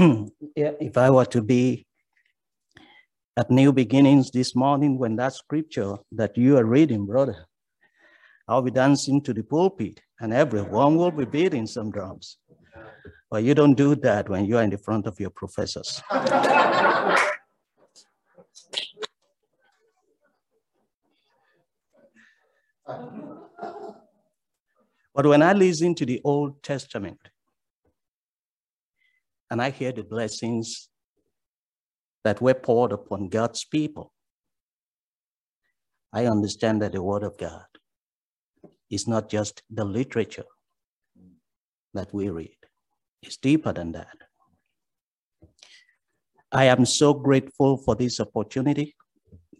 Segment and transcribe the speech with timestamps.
[0.56, 1.86] if I were to be
[3.36, 7.44] at New Beginnings this morning when that scripture that you are reading, brother,
[8.48, 12.38] I'll be dancing to the pulpit and everyone will be beating some drums.
[13.30, 16.00] But you don't do that when you're in the front of your professors.
[16.10, 17.20] but
[25.14, 27.18] when I listen to the Old Testament
[29.50, 30.88] and I hear the blessings
[32.24, 34.12] that were poured upon God's people,
[36.12, 37.64] I understand that the Word of God
[38.90, 40.44] is not just the literature
[41.94, 42.56] that we read,
[43.22, 44.16] it's deeper than that.
[46.52, 48.96] I am so grateful for this opportunity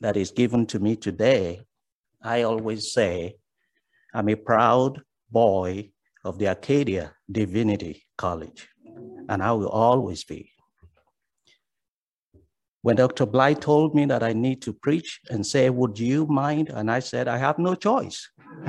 [0.01, 1.63] that is given to me today.
[2.23, 3.37] I always say
[4.13, 5.91] I'm a proud boy
[6.25, 8.69] of the Acadia Divinity College,
[9.29, 10.51] and I will always be.
[12.83, 13.27] When Dr.
[13.27, 16.71] Bly told me that I need to preach and say, Would you mind?
[16.71, 18.29] And I said, I have no choice.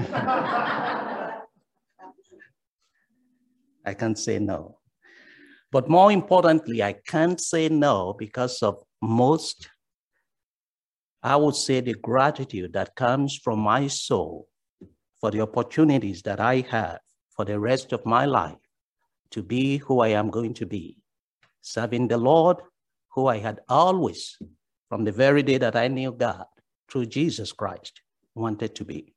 [3.86, 4.80] I can't say no.
[5.72, 9.70] But more importantly, I can't say no because of most,
[11.24, 14.48] I would say, the gratitude that comes from my soul
[15.22, 18.61] for the opportunities that I have for the rest of my life
[19.32, 20.98] to be who I am going to be,
[21.62, 22.58] serving the Lord,
[23.10, 24.38] who I had always,
[24.90, 26.46] from the very day that I knew God,
[26.90, 28.02] through Jesus Christ,
[28.36, 29.14] wanted to be.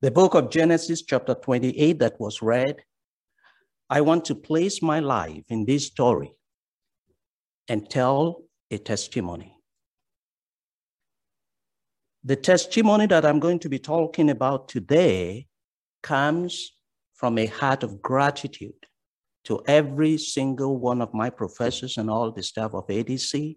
[0.00, 2.76] The book of Genesis, chapter 28, that was read,
[3.90, 6.32] I want to place my life in this story
[7.68, 9.56] and tell a testimony.
[12.22, 15.46] The testimony that I'm going to be talking about today
[16.02, 16.77] comes
[17.18, 18.86] from a heart of gratitude
[19.44, 23.56] to every single one of my professors and all the staff of ADC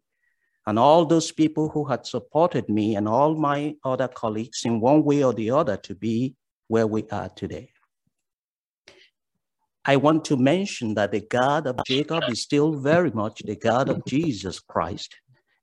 [0.65, 5.03] and all those people who had supported me and all my other colleagues in one
[5.03, 6.35] way or the other to be
[6.69, 7.69] where we are today.
[9.85, 13.89] I want to mention that the God of Jacob is still very much the God
[13.89, 15.15] of Jesus Christ.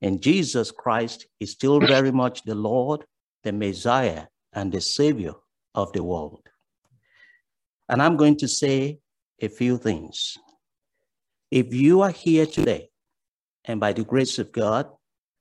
[0.03, 3.05] And Jesus Christ is still very much the Lord,
[3.43, 5.35] the Messiah, and the Savior
[5.75, 6.49] of the world.
[7.89, 8.99] And I'm going to say
[9.41, 10.37] a few things.
[11.51, 12.91] If you are here today,
[13.65, 14.89] and by the grace of God,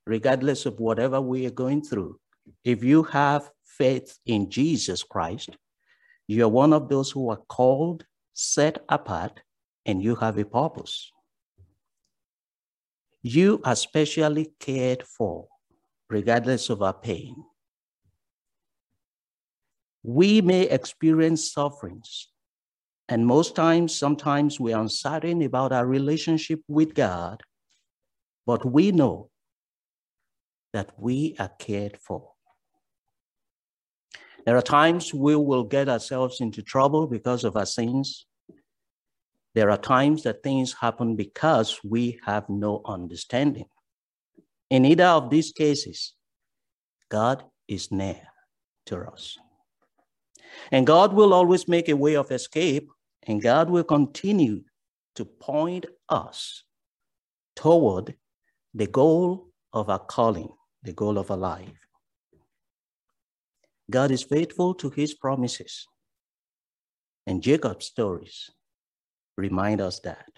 [0.06, 2.18] regardless of whatever we are going through,
[2.64, 5.50] if you have faith in Jesus Christ,
[6.26, 9.40] you are one of those who are called set apart,
[9.84, 11.10] and you have a purpose.
[13.22, 15.48] You are specially cared for,
[16.08, 17.36] regardless of our pain.
[20.02, 22.28] We may experience sufferings,
[23.08, 27.42] and most times, sometimes we are uncertain about our relationship with God,
[28.46, 29.30] but we know
[30.74, 32.32] that we are cared for.
[34.44, 38.26] There are times we will get ourselves into trouble because of our sins.
[39.54, 43.66] There are times that things happen because we have no understanding.
[44.70, 46.14] In either of these cases,
[47.08, 48.20] God is near
[48.86, 49.38] to us.
[50.70, 52.90] And God will always make a way of escape,
[53.26, 54.62] and God will continue
[55.16, 56.64] to point us
[57.56, 58.14] toward
[58.74, 60.50] the goal of our calling,
[60.82, 61.72] the goal of our life.
[63.90, 65.86] God is faithful to his promises.
[67.26, 68.50] And Jacob's stories
[69.36, 70.30] remind us that.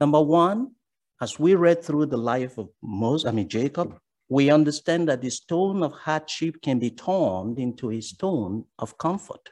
[0.00, 0.72] Number one,
[1.20, 3.98] as we read through the life of Moses, I mean Jacob,
[4.28, 9.50] we understand that the stone of hardship can be turned into a stone of comfort.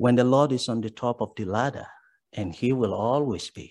[0.00, 1.86] When the Lord is on the top of the ladder,
[2.32, 3.70] and he will always be,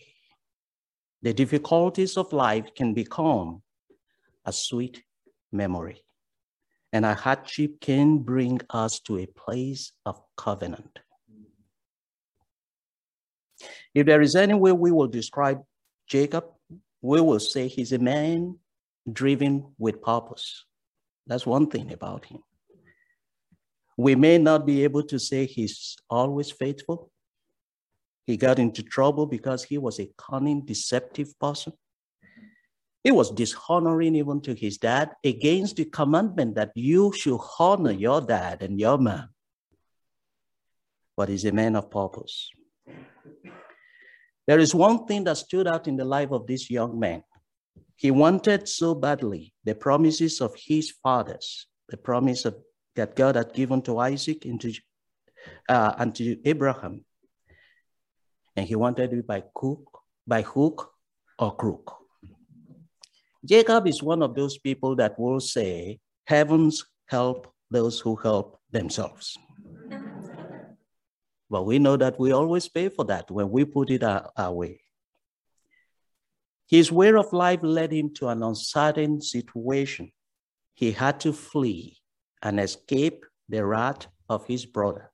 [1.24, 3.64] the difficulties of life can become
[4.46, 5.02] a sweet
[5.52, 6.04] memory.
[6.94, 11.00] And a hardship can bring us to a place of covenant.
[13.96, 15.64] If there is any way we will describe
[16.06, 16.46] Jacob,
[17.02, 18.60] we will say he's a man
[19.12, 20.64] driven with purpose.
[21.26, 22.44] That's one thing about him.
[24.00, 27.12] We may not be able to say he's always faithful.
[28.26, 31.74] He got into trouble because he was a cunning, deceptive person.
[33.04, 38.22] It was dishonoring even to his dad against the commandment that you should honor your
[38.22, 39.32] dad and your mom.
[41.18, 42.52] But he's a man of purpose.
[44.48, 47.22] There is one thing that stood out in the life of this young man.
[47.98, 52.56] He wanted so badly the promises of his fathers, the promise of,
[53.00, 54.74] that God had given to Isaac and to,
[55.68, 57.06] uh, and to Abraham
[58.60, 60.92] and he wanted it by hook, by hook
[61.38, 61.96] or crook.
[63.46, 69.38] Jacob is one of those people that will say, Heavens help those who help themselves.
[71.50, 74.52] but we know that we always pay for that when we put it our, our
[74.52, 74.82] way.
[76.68, 80.12] His way of life led him to an uncertain situation.
[80.74, 81.99] He had to flee
[82.42, 85.12] and escape the wrath of his brother.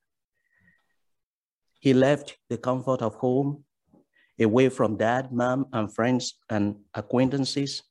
[1.80, 3.64] He left the comfort of home,
[4.40, 7.82] away from dad, mom, and friends and acquaintances.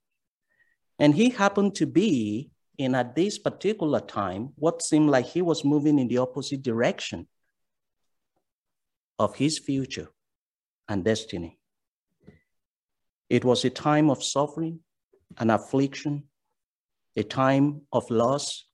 [0.99, 5.63] And he happened to be in at this particular time what seemed like he was
[5.63, 7.27] moving in the opposite direction
[9.17, 10.09] of his future
[10.87, 11.57] and destiny.
[13.29, 14.81] It was a time of suffering
[15.37, 16.23] and affliction,
[17.15, 18.65] a time of loss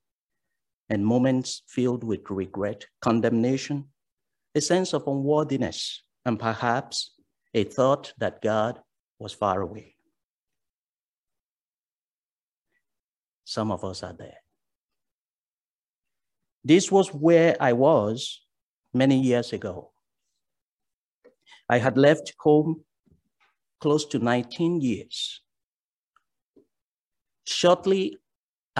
[0.92, 3.86] and moments filled with regret, condemnation,
[4.54, 7.14] a sense of unworthiness, and perhaps
[7.54, 8.78] a thought that God
[9.18, 9.96] was far away.
[13.46, 14.40] Some of us are there.
[16.66, 18.42] This was where I was
[18.94, 19.92] many years ago.
[21.70, 22.84] I had left home
[23.80, 25.40] close to 19 years.
[27.46, 28.18] Shortly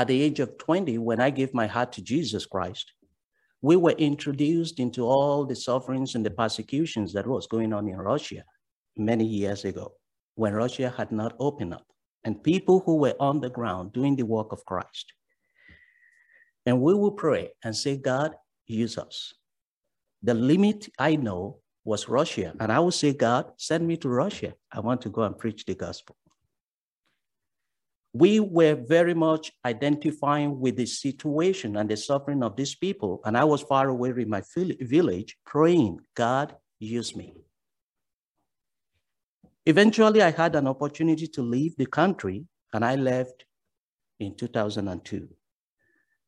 [0.02, 2.92] at the age of 20, when I gave my heart to Jesus Christ,
[3.62, 7.98] we were introduced into all the sufferings and the persecutions that was going on in
[7.98, 8.44] Russia
[8.98, 9.94] many years ago
[10.34, 11.86] when Russia had not opened up
[12.24, 15.14] and people who were on the ground doing the work of Christ.
[16.66, 18.34] And we will pray and say, God,
[18.66, 19.36] use us.
[20.24, 22.56] The limit I know was Russia.
[22.60, 24.54] And I will say, God, send me to Russia.
[24.72, 26.16] I want to go and preach the gospel
[28.14, 33.22] we were very much identifying with the situation and the suffering of these people.
[33.24, 37.34] And I was far away in my village praying, God, use me.
[39.66, 43.46] Eventually, I had an opportunity to leave the country, and I left
[44.20, 45.30] in 2002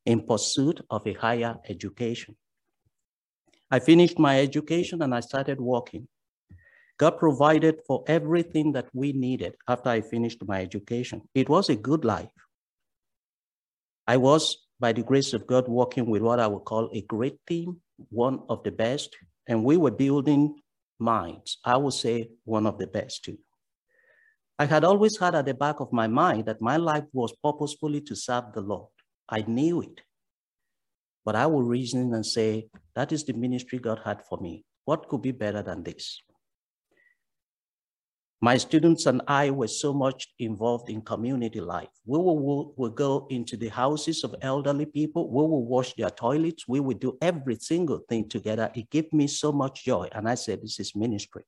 [0.06, 2.36] in pursuit of a higher education.
[3.70, 6.06] I finished my education and I started working.
[6.98, 11.22] God provided for everything that we needed after I finished my education.
[11.34, 12.30] It was a good life.
[14.06, 17.38] I was, by the grace of God, working with what I would call a great
[17.46, 17.80] team,
[18.10, 19.16] one of the best,
[19.48, 20.60] and we were building
[20.98, 21.58] minds.
[21.64, 23.38] I would say one of the best too.
[24.58, 28.00] I had always had at the back of my mind that my life was purposefully
[28.02, 28.90] to serve the Lord.
[29.28, 30.00] I knew it.
[31.24, 34.64] But I would reason and say, that is the ministry God had for me.
[34.84, 36.20] What could be better than this?
[38.44, 41.88] My students and I were so much involved in community life.
[42.04, 45.30] We will, will go into the houses of elderly people.
[45.30, 46.68] We will wash their toilets.
[46.68, 48.70] We will do every single thing together.
[48.74, 50.10] It gave me so much joy.
[50.12, 51.44] And I said, this is ministry.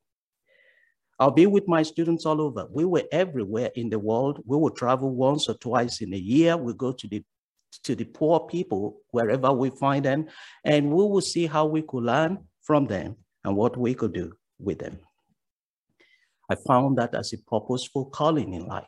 [1.18, 2.66] I'll be with my students all over.
[2.70, 4.42] We were everywhere in the world.
[4.46, 6.56] We will travel once or twice in a year.
[6.56, 7.22] We go to the
[7.82, 10.28] to the poor people wherever we find them,
[10.64, 14.32] and we will see how we could learn from them and what we could do
[14.58, 14.98] with them.
[16.48, 18.84] I found that as a purposeful calling in life.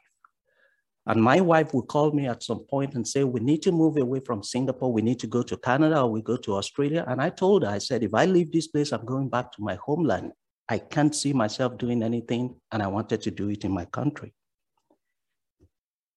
[1.06, 3.96] And my wife would call me at some point and say, we need to move
[3.96, 4.92] away from Singapore.
[4.92, 7.04] We need to go to Canada or we go to Australia.
[7.08, 9.62] And I told her, I said, if I leave this place, I'm going back to
[9.62, 10.32] my homeland.
[10.68, 12.56] I can't see myself doing anything.
[12.70, 14.34] And I wanted to do it in my country.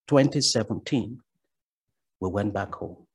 [0.09, 1.19] 2017,
[2.19, 3.07] we went back home.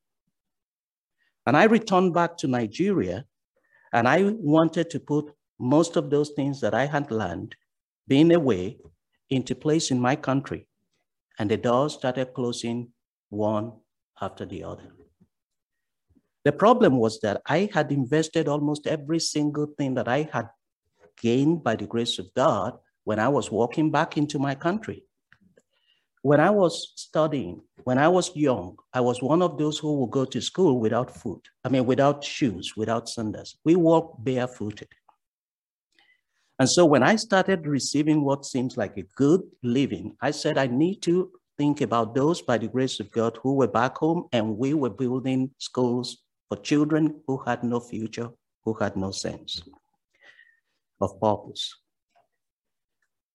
[1.47, 3.27] And I returned back to Nigeria
[3.93, 7.55] and I wanted to put most of those things that I had learned
[8.09, 8.79] being away
[9.31, 10.67] into place in my country,
[11.39, 12.93] and the doors started closing
[13.31, 13.73] one
[14.21, 14.93] after the other.
[16.45, 20.49] The problem was that I had invested almost every single thing that I had
[21.21, 25.05] gained by the grace of God when I was walking back into my country.
[26.23, 30.11] When I was studying, when I was young, I was one of those who would
[30.11, 33.57] go to school without food, I mean, without shoes, without sandals.
[33.65, 34.89] We walked barefooted.
[36.59, 40.67] And so when I started receiving what seems like a good living, I said, I
[40.67, 44.57] need to think about those by the grace of God who were back home and
[44.57, 48.31] we were building schools for children who had no future,
[48.65, 49.63] who had no sense
[51.01, 51.75] of purpose.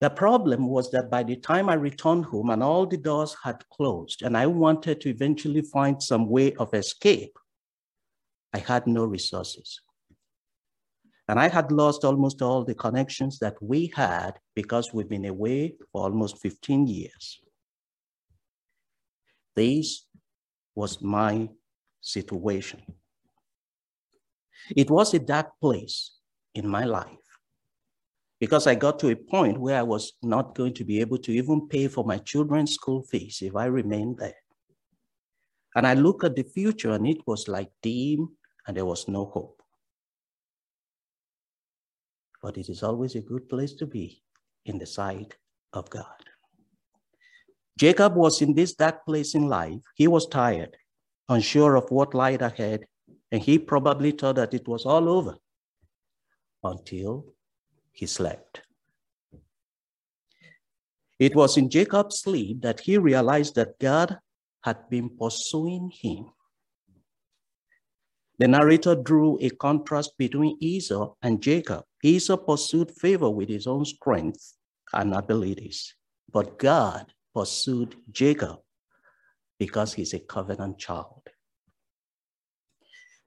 [0.00, 3.62] The problem was that by the time I returned home and all the doors had
[3.70, 7.38] closed and I wanted to eventually find some way of escape,
[8.52, 9.80] I had no resources.
[11.32, 15.76] And I had lost almost all the connections that we had because we've been away
[15.90, 17.40] for almost 15 years.
[19.56, 20.04] This
[20.74, 21.48] was my
[22.02, 22.82] situation.
[24.76, 26.18] It was a dark place
[26.54, 27.16] in my life.
[28.38, 31.32] because I got to a point where I was not going to be able to
[31.32, 34.42] even pay for my children's school fees if I remained there.
[35.74, 38.36] And I look at the future and it was like dim
[38.66, 39.61] and there was no hope.
[42.42, 44.22] But it is always a good place to be
[44.66, 45.36] in the sight
[45.72, 46.06] of God.
[47.78, 49.80] Jacob was in this dark place in life.
[49.94, 50.76] He was tired,
[51.28, 52.84] unsure of what lied ahead,
[53.30, 55.36] and he probably thought that it was all over
[56.62, 57.34] until
[57.92, 58.62] he slept.
[61.18, 64.18] It was in Jacob's sleep that he realized that God
[64.62, 66.26] had been pursuing him.
[68.38, 71.84] The narrator drew a contrast between Esau and Jacob.
[72.02, 74.54] Esau pursued favor with his own strength
[74.92, 75.94] and abilities,
[76.32, 78.58] but God pursued Jacob
[79.58, 81.22] because he's a covenant child.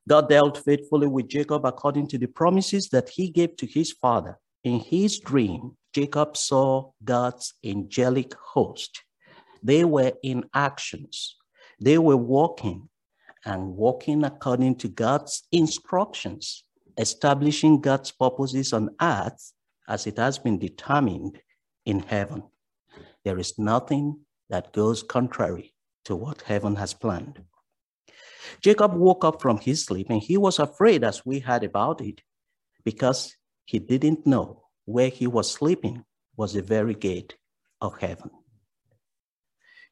[0.08, 4.38] God dealt faithfully with Jacob according to the promises that he gave to his father.
[4.64, 9.02] In his dream, Jacob saw God's angelic host.
[9.64, 11.38] They were in actions.
[11.80, 12.90] They were walking
[13.46, 16.64] and walking according to God's instructions,
[16.98, 19.54] establishing God's purposes on earth
[19.88, 21.40] as it has been determined
[21.86, 22.44] in heaven.
[23.24, 25.74] There is nothing that goes contrary
[26.06, 27.42] to what heaven has planned.
[28.62, 32.22] Jacob woke up from his sleep and he was afraid as we heard about it
[32.84, 33.36] because
[33.66, 36.04] he didn't know where he was sleeping
[36.38, 37.36] was the very gate
[37.82, 38.30] of heaven.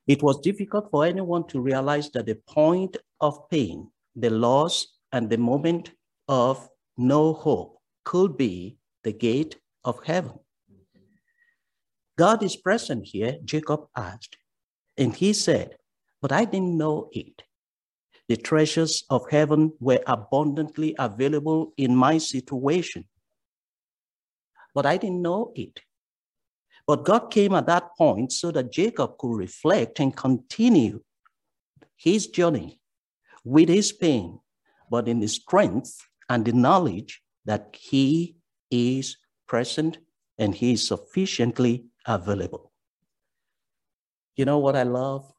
[0.06, 5.30] It was difficult for anyone to realize that the point of pain, the loss, and
[5.30, 5.92] the moment
[6.28, 10.40] of no hope could be the gate of heaven.
[12.18, 14.38] God is present here, Jacob asked.
[14.98, 15.78] And he said,
[16.22, 17.44] But I didn't know it.
[18.28, 23.06] The treasures of heaven were abundantly available in my situation
[24.74, 25.80] but I didn't know it.
[26.86, 31.02] But God came at that point so that Jacob could reflect and continue
[31.96, 32.80] his journey
[33.46, 34.40] with his pain,
[34.90, 35.98] but in the strength
[36.34, 38.36] and the knowledge that he
[38.72, 40.00] is present
[40.40, 42.72] and he is sufficiently available.
[44.36, 45.32] You know what I love?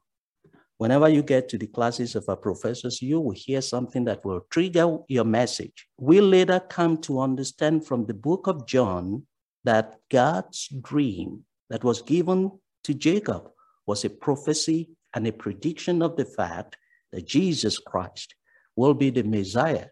[0.77, 4.47] Whenever you get to the classes of our professors, you will hear something that will
[4.49, 5.85] trigger your message.
[5.99, 9.23] We later come to understand from the book of John
[9.65, 12.51] that God's dream that was given
[12.85, 13.49] to Jacob
[13.85, 16.77] was a prophecy and a prediction of the fact
[17.11, 18.35] that Jesus Christ
[18.77, 19.87] will be the Messiah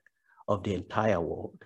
[0.48, 1.64] of the entire world,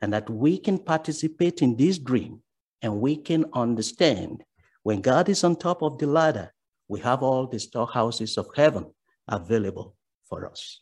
[0.00, 2.42] and that we can participate in this dream
[2.82, 4.44] and we can understand
[4.82, 6.52] when God is on top of the ladder,
[6.88, 8.86] we have all the storehouses of heaven
[9.26, 9.94] available
[10.28, 10.80] for us.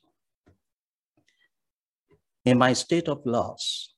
[2.45, 3.95] In my state of loss,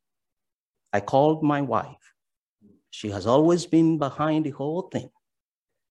[0.92, 2.14] I called my wife.
[2.90, 5.10] She has always been behind the whole thing,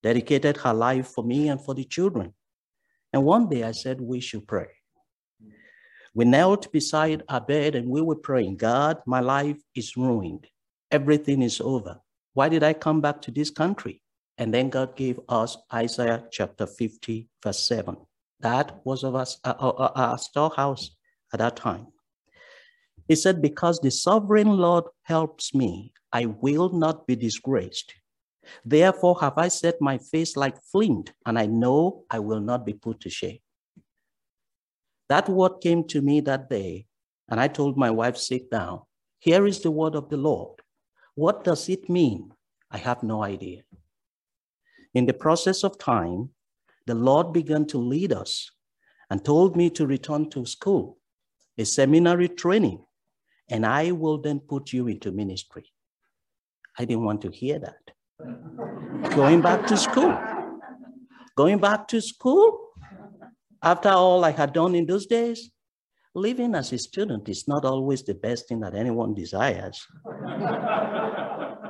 [0.02, 2.34] dedicated her life for me and for the children.
[3.14, 4.70] And one day I said, We should pray.
[6.18, 10.48] We knelt beside our bed and we were praying, God, my life is ruined.
[10.90, 12.02] Everything is over.
[12.34, 14.02] Why did I come back to this country?
[14.40, 17.98] And then God gave us Isaiah chapter 50, verse 7.
[18.40, 20.90] That was of us, our, uh, uh, uh, our storehouse
[21.34, 21.86] at that time.
[23.08, 27.94] He said, Because the sovereign Lord helps me, I will not be disgraced.
[28.66, 32.74] Therefore have I set my face like flint, and I know I will not be
[32.74, 33.38] put to shame.
[35.10, 36.86] That word came to me that day,
[37.30, 38.82] and I told my wife, Sit down.
[39.20, 40.62] Here is the word of the Lord.
[41.16, 42.34] What does it mean?
[42.70, 43.62] I have no idea.
[44.94, 46.30] In the process of time,
[46.86, 48.52] the Lord began to lead us
[49.10, 50.98] and told me to return to school,
[51.58, 52.84] a seminary training,
[53.50, 55.66] and I will then put you into ministry.
[56.78, 59.16] I didn't want to hear that.
[59.16, 60.18] Going back to school.
[61.36, 62.67] Going back to school
[63.62, 65.52] after all I had done in those days.
[66.14, 69.86] Living as a student is not always the best thing that anyone desires.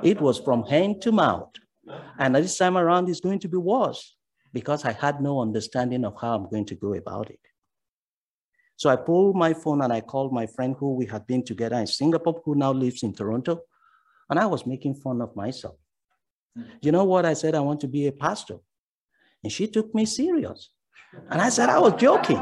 [0.03, 1.51] it was from hand to mouth.
[2.17, 4.15] And this time around, it's going to be worse
[4.53, 7.39] because I had no understanding of how I'm going to go about it.
[8.77, 11.75] So I pulled my phone and I called my friend who we had been together
[11.77, 13.61] in Singapore, who now lives in Toronto.
[14.29, 15.75] And I was making fun of myself.
[16.81, 17.25] You know what?
[17.25, 18.57] I said, I want to be a pastor.
[19.43, 20.69] And she took me serious.
[21.29, 22.41] And I said, I was joking.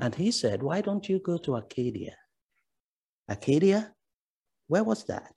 [0.00, 2.14] And he said, Why don't you go to Acadia?
[3.28, 3.92] Acadia?
[4.68, 5.32] Where was that?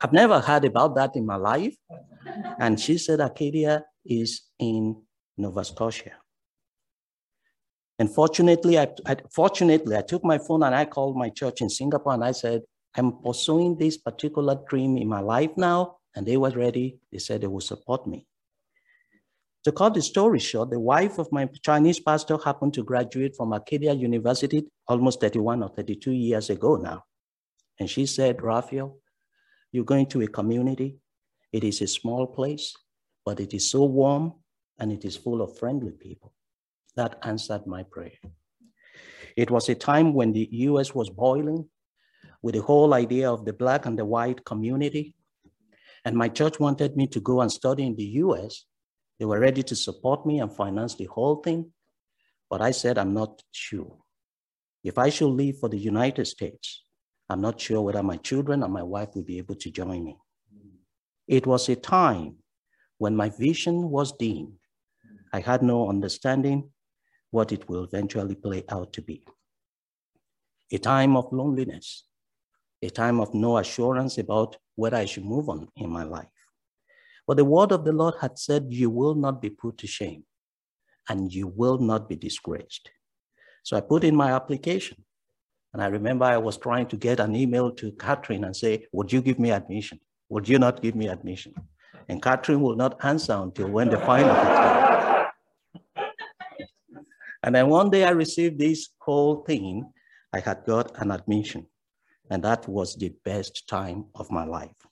[0.00, 1.76] I've never heard about that in my life.
[2.58, 5.02] And she said Acadia is in
[5.36, 6.12] Nova Scotia.
[7.98, 11.68] And fortunately I, I, fortunately, I took my phone and I called my church in
[11.68, 12.62] Singapore and I said,
[12.96, 16.98] I'm pursuing this particular dream in my life now, and they were ready.
[17.12, 18.26] They said they would support me.
[19.64, 23.52] To cut the story short, the wife of my Chinese pastor happened to graduate from
[23.52, 27.04] Acadia University almost 31 or 32 years ago now.
[27.78, 28.98] And she said, Raphael,
[29.72, 30.98] you're going to a community.
[31.52, 32.74] It is a small place,
[33.24, 34.34] but it is so warm
[34.78, 36.32] and it is full of friendly people.
[36.96, 38.18] That answered my prayer.
[39.36, 41.68] It was a time when the US was boiling
[42.42, 45.14] with the whole idea of the black and the white community.
[46.04, 48.64] And my church wanted me to go and study in the US.
[49.18, 51.72] They were ready to support me and finance the whole thing.
[52.48, 53.98] But I said, I'm not sure.
[54.84, 56.84] If I should leave for the United States,
[57.28, 60.16] I'm not sure whether my children and my wife will be able to join me.
[61.26, 62.36] It was a time
[62.96, 64.54] when my vision was dim.
[65.32, 66.70] I had no understanding
[67.30, 69.22] what it will eventually play out to be.
[70.72, 72.04] A time of loneliness,
[72.80, 76.28] a time of no assurance about whether I should move on in my life.
[77.28, 80.24] But the word of the Lord had said, You will not be put to shame
[81.10, 82.90] and you will not be disgraced.
[83.62, 85.04] So I put in my application.
[85.74, 89.12] And I remember I was trying to get an email to Catherine and say, Would
[89.12, 90.00] you give me admission?
[90.30, 91.52] Would you not give me admission?
[92.08, 95.28] And Catherine will not answer until when the final is
[97.42, 99.92] And then one day I received this whole thing.
[100.32, 101.66] I had got an admission.
[102.30, 104.87] And that was the best time of my life.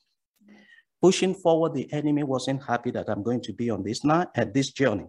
[1.02, 4.54] Pushing forward, the enemy wasn't happy that I'm going to be on this night at
[4.54, 5.08] this journey.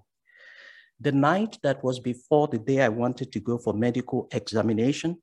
[0.99, 5.21] The night that was before the day I wanted to go for medical examination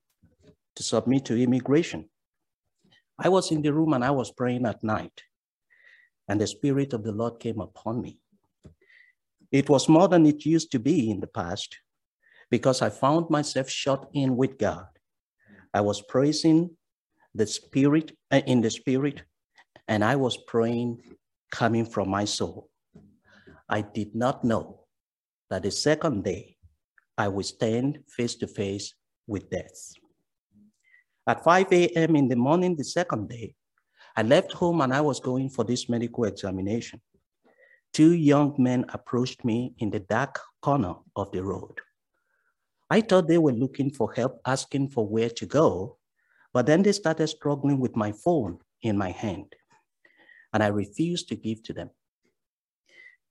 [0.77, 2.09] to submit to immigration,
[3.19, 5.23] I was in the room and I was praying at night,
[6.29, 8.19] and the Spirit of the Lord came upon me.
[9.53, 11.79] It was more than it used to be in the past
[12.51, 14.87] because I found myself shut in with God.
[15.73, 16.77] I was praising
[17.35, 19.23] the Spirit uh, in the Spirit,
[19.89, 21.03] and I was praying
[21.51, 22.71] coming from my soul.
[23.69, 24.87] I did not know
[25.51, 26.57] that the second day
[27.17, 28.95] I would stand face to face
[29.27, 29.93] with death.
[31.27, 32.17] At 5 a.m.
[32.17, 33.55] in the morning, the second day,
[34.17, 37.01] I left home and I was going for this medical examination.
[37.93, 41.81] Two young men approached me in the dark corner of the road.
[42.91, 45.99] I thought they were looking for help, asking for where to go,
[46.53, 49.55] but then they started struggling with my phone in my hand,
[50.55, 51.91] and I refused to give to them.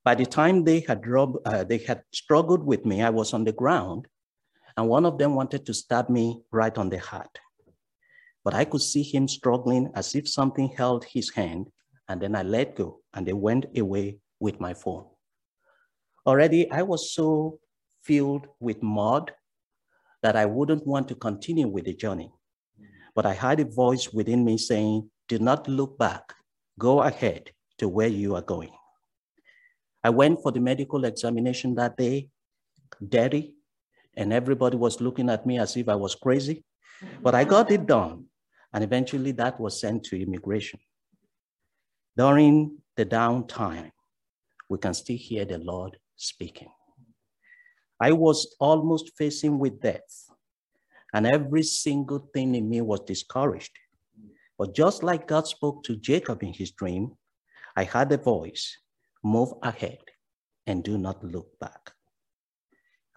[0.03, 3.53] By the time they had, uh, they had struggled with me, I was on the
[3.53, 4.05] ground,
[4.77, 7.39] and one of them wanted to stab me right on the heart
[8.43, 11.71] but I could see him struggling as if something held his hand,
[12.09, 15.05] and then I let go, and they went away with my phone.
[16.27, 17.59] Already, I was so
[18.03, 19.31] filled with mud
[20.21, 22.31] that I wouldn't want to continue with the journey.
[23.15, 26.33] But I had a voice within me saying, Do not look back,
[26.77, 28.71] go ahead to where you are going.
[30.03, 32.29] I went for the medical examination that day,
[33.07, 33.53] dirty,
[34.15, 36.63] and everybody was looking at me as if I was crazy.
[37.21, 38.25] But I got it done.
[38.73, 40.79] And eventually that was sent to immigration.
[42.17, 43.91] During the downtime,
[44.69, 46.69] we can still hear the Lord speaking.
[47.99, 50.29] I was almost facing with death,
[51.13, 53.71] and every single thing in me was discouraged.
[54.63, 57.17] But just like God spoke to Jacob in his dream,
[57.75, 58.77] I had a voice
[59.21, 59.99] move ahead
[60.65, 61.91] and do not look back.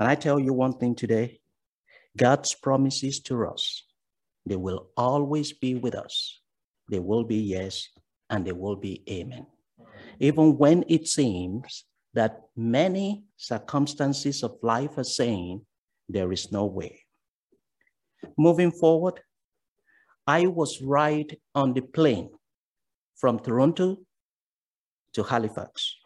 [0.01, 1.39] And I tell you one thing today
[2.17, 3.85] God's promises to us
[4.45, 6.41] they will always be with us.
[6.91, 7.91] They will be yes,
[8.29, 9.47] and they will be amen.
[10.19, 15.65] Even when it seems that many circumstances of life are saying
[16.09, 17.05] there is no way.
[18.37, 19.21] Moving forward,
[20.27, 22.31] I was right on the plane
[23.15, 23.99] from Toronto
[25.12, 25.97] to Halifax.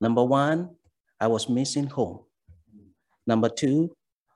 [0.00, 0.70] Number one,
[1.20, 2.24] I was missing home.
[3.28, 3.94] Number two,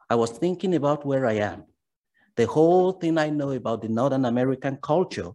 [0.09, 1.65] I was thinking about where I am.
[2.37, 5.31] The whole thing I know about the Northern American culture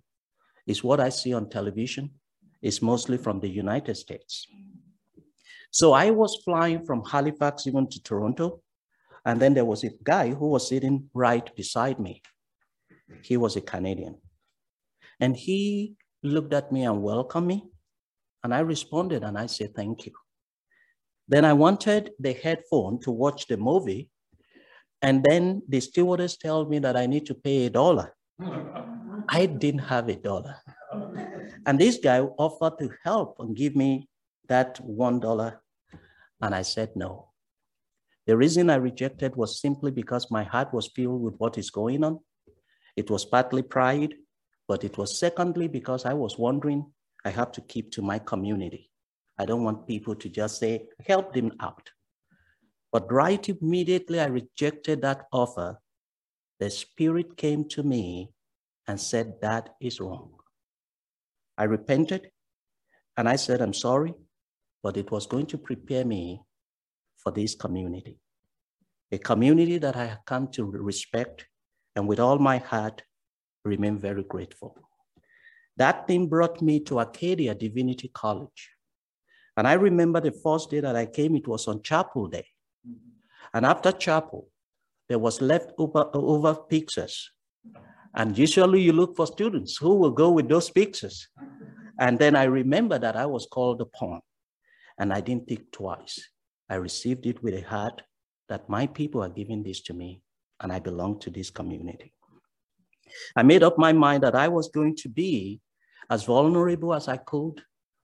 [0.65, 2.11] is what I see on television.
[2.61, 4.47] It's mostly from the United States.
[5.71, 8.61] So I was flying from Halifax even to Toronto.
[9.25, 12.21] And then there was a guy who was sitting right beside me.
[13.21, 14.17] He was a Canadian.
[15.19, 17.69] And he looked at me and welcomed me.
[18.43, 20.13] And I responded and I said, thank you.
[21.27, 24.09] Then I wanted the headphone to watch the movie
[25.01, 28.15] and then the stewardess told me that I need to pay a dollar.
[29.29, 30.55] I didn't have a dollar.
[31.65, 34.09] And this guy offered to help and give me
[34.47, 35.61] that one dollar.
[36.41, 37.29] And I said no.
[38.25, 42.03] The reason I rejected was simply because my heart was filled with what is going
[42.03, 42.19] on.
[42.97, 44.15] It was partly pride,
[44.67, 46.91] but it was secondly because I was wondering
[47.23, 48.89] I have to keep to my community.
[49.37, 51.91] I don't want people to just say, help them out.
[52.91, 55.77] But right immediately I rejected that offer,
[56.59, 58.31] the Spirit came to me
[58.87, 60.31] and said, That is wrong.
[61.57, 62.31] I repented
[63.15, 64.15] and I said, I'm sorry,
[64.81, 66.41] but it was going to prepare me
[67.17, 68.19] for this community.
[69.11, 71.45] A community that I have come to respect
[71.97, 73.01] and with all my heart
[73.65, 74.77] remain very grateful.
[75.77, 78.69] That thing brought me to Acadia Divinity College.
[79.57, 82.45] And I remember the first day that I came, it was on chapel day.
[83.51, 84.47] And after chapel,
[85.09, 87.31] there was leftover over pictures.
[88.13, 91.27] And usually you look for students who will go with those pictures.
[91.99, 94.21] And then I remember that I was called upon
[94.99, 96.19] and I didn't think twice.
[96.69, 98.03] I received it with a heart
[98.49, 100.21] that my people are giving this to me
[100.61, 102.13] and I belong to this community.
[103.35, 105.61] I made up my mind that I was going to be
[106.09, 107.61] as vulnerable as I could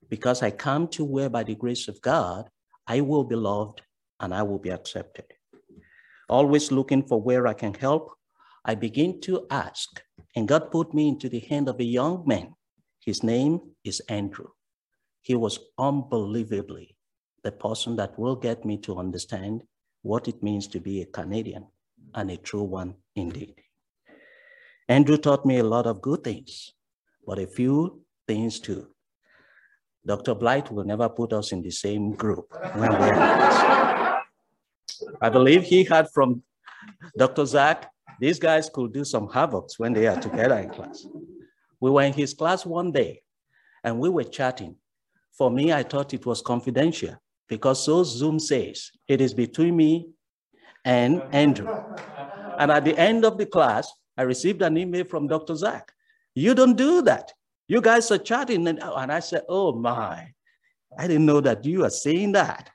[0.09, 2.49] because I come to where by the grace of God,
[2.87, 3.81] I will be loved
[4.19, 5.25] and I will be accepted.
[6.29, 8.11] Always looking for where I can help,
[8.65, 10.01] I begin to ask,
[10.35, 12.55] and God put me into the hand of a young man.
[12.99, 14.47] His name is Andrew.
[15.21, 16.95] He was unbelievably
[17.43, 19.63] the person that will get me to understand
[20.01, 21.67] what it means to be a Canadian
[22.15, 23.56] and a true one indeed.
[24.88, 26.73] Andrew taught me a lot of good things,
[27.26, 28.88] but a few things too.
[30.06, 30.36] Dr.
[30.36, 32.54] Blight will never put us in the same group
[35.21, 36.43] I believe he had from
[37.17, 37.45] Dr.
[37.45, 41.06] Zach, these guys could do some havocs when they are together in class.
[41.80, 43.21] We were in his class one day
[43.84, 44.76] and we were chatting.
[45.38, 47.15] For me, I thought it was confidential
[47.47, 50.10] because so Zoom says it is between me
[50.86, 51.74] and Andrew.
[52.58, 55.56] And at the end of the class, I received an email from Dr.
[55.56, 55.91] Zach.
[56.36, 57.32] You don't do that.
[57.67, 58.67] You guys are chatting.
[58.67, 60.28] And, oh, and I said, Oh my,
[60.98, 62.69] I didn't know that you are saying that.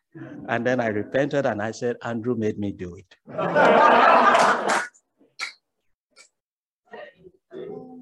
[0.49, 3.15] And then I repented and I said, Andrew made me do it.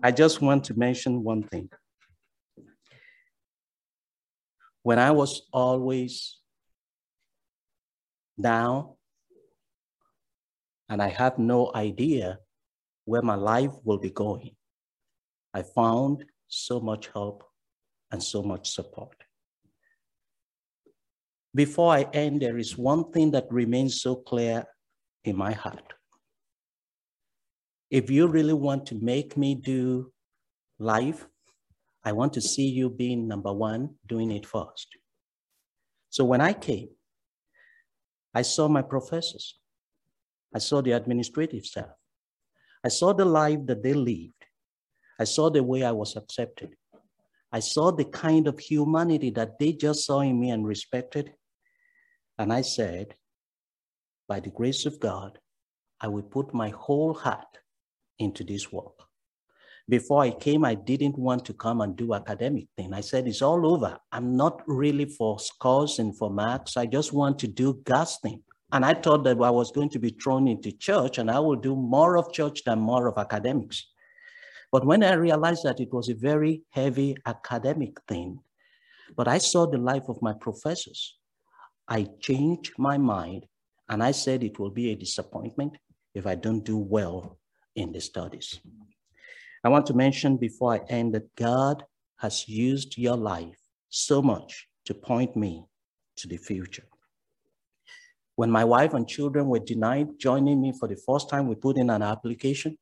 [0.03, 1.69] I just want to mention one thing.
[4.83, 6.39] When I was always
[8.41, 8.96] down
[10.89, 12.39] and I have no idea
[13.05, 14.55] where my life will be going,
[15.55, 17.45] I found so much help
[18.11, 19.17] and so much support.
[21.55, 24.65] Before I end, there is one thing that remains so clear
[25.25, 25.95] in my heart.
[27.91, 30.13] If you really want to make me do
[30.79, 31.27] life,
[32.05, 34.89] I want to see you being number one, doing it first.
[36.11, 36.89] So when I came,
[38.35, 39.59] I saw my professors.
[40.55, 41.91] I saw the administrative staff.
[42.85, 44.33] I saw the life that they lived.
[45.19, 46.77] I saw the way I was accepted.
[47.53, 51.33] I saw the kind of humanity that they just saw in me and respected.
[52.39, 53.15] And I said,
[54.29, 55.39] by the grace of God,
[56.01, 57.59] I will put my whole heart
[58.19, 58.95] into this work.
[59.89, 62.93] Before I came, I didn't want to come and do academic thing.
[62.93, 63.99] I said, it's all over.
[64.11, 66.77] I'm not really for scores and for marks.
[66.77, 68.43] I just want to do God's thing.
[68.73, 71.57] And I thought that I was going to be thrown into church and I will
[71.57, 73.87] do more of church than more of academics.
[74.73, 78.41] But when I realized that it was a very heavy academic thing,
[79.17, 81.17] but I saw the life of my professors
[81.89, 83.47] I changed my mind
[83.89, 85.79] and I said it will be a disappointment
[86.15, 87.39] if I don't do well
[87.77, 88.59] in the studies.
[89.63, 91.85] I want to mention before I end that God
[92.19, 95.67] has used your life so much to point me
[96.17, 96.87] to the future.
[98.37, 101.79] When my wife and children were denied joining me for the first time, we put
[101.79, 102.77] in an application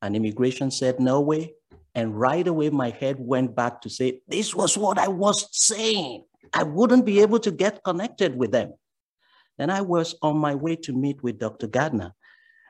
[0.00, 1.54] and immigration said no way.
[1.94, 6.24] And right away, my head went back to say, this was what I was saying.
[6.54, 8.74] I wouldn't be able to get connected with them.
[9.58, 11.66] Then I was on my way to meet with Dr.
[11.66, 12.14] Gardner.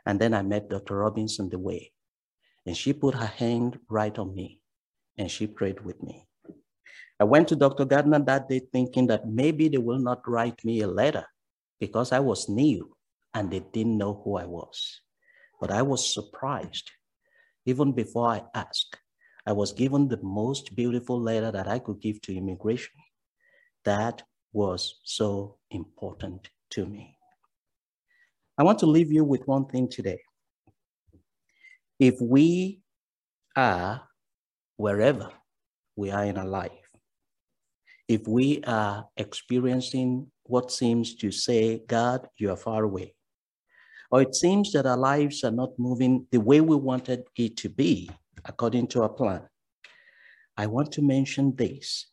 [0.07, 0.99] And then I met Dr.
[0.99, 1.93] Robinson the way.
[2.65, 4.61] And she put her hand right on me
[5.19, 6.27] and she prayed with me.
[7.21, 7.85] I went to Dr.
[7.85, 11.27] Gardner that day thinking that maybe they will not write me a letter
[11.83, 12.97] because I was new
[13.35, 15.01] and they didn't know who I was.
[15.61, 16.89] But I was surprised.
[17.67, 18.97] Even before I asked,
[19.45, 22.95] I was given the most beautiful letter that I could give to immigration.
[23.85, 27.17] That was so important to me.
[28.57, 30.21] I want to leave you with one thing today.
[31.99, 32.81] If we
[33.57, 34.03] are
[34.77, 35.31] wherever
[35.97, 36.87] we are in our life,
[38.07, 43.15] if we are experiencing what seems to say, God, you are far away,
[44.11, 47.69] or it seems that our lives are not moving the way we wanted it to
[47.69, 48.11] be
[48.45, 49.43] according to our plan,
[50.57, 52.09] I want to mention this.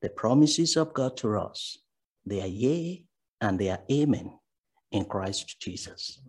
[0.00, 1.78] The promises of God to us,
[2.26, 3.04] they are yea
[3.40, 4.38] and they are amen
[4.90, 6.20] in Christ Jesus.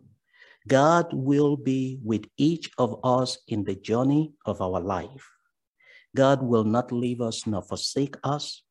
[0.68, 5.30] God will be with each of us in the journey of our life.
[6.16, 8.64] God will not leave us nor forsake us,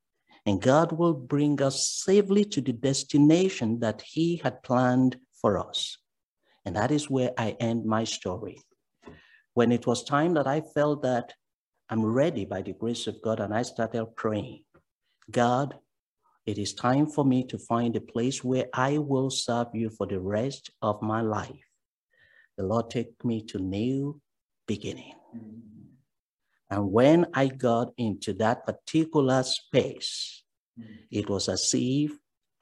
[0.45, 5.99] and God will bring us safely to the destination that He had planned for us.
[6.65, 8.63] And that is where I end my story.
[9.55, 11.35] When it was time that I felt that
[11.89, 14.65] I'm ready by the grace of God, and I started praying,
[15.31, 15.77] God,
[16.47, 20.07] it is time for me to find a place where I will serve you for
[20.07, 21.69] the rest of my life.
[22.57, 24.21] The Lord take me to new
[24.67, 25.15] beginning.
[26.73, 30.43] And when I got into that particular space,
[31.11, 32.13] it was as if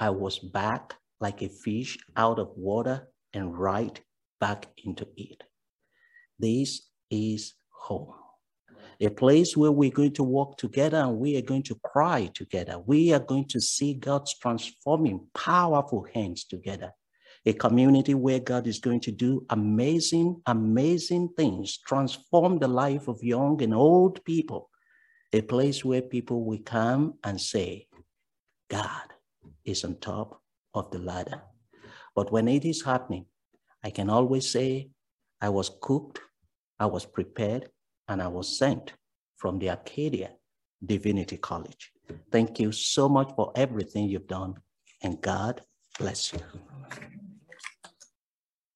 [0.01, 4.01] I was back like a fish out of water and right
[4.41, 5.45] back into it.
[6.41, 8.15] This is home.
[9.01, 12.81] A place where we're going to walk together and we are going to cry together.
[12.85, 16.91] We are going to see God's transforming, powerful hands together
[17.47, 23.23] a community where God is going to do amazing, amazing things, transform the life of
[23.23, 24.69] young and old people,
[25.33, 27.87] a place where people will come and say,
[28.69, 29.15] God
[29.65, 30.43] is on top
[30.75, 31.43] of the ladder.
[32.15, 33.27] But when it is happening,
[33.83, 34.91] I can always say,
[35.41, 36.21] I was cooked,
[36.79, 37.71] I was prepared,
[38.09, 38.93] and I was sent
[39.39, 40.33] from the Acadia
[40.85, 41.93] Divinity College.
[42.31, 44.57] Thank you so much for everything you've done,
[45.03, 45.63] and God
[45.99, 46.41] bless you.